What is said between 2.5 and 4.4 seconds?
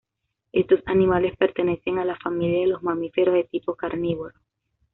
de los mamíferos de tipo carnívoro.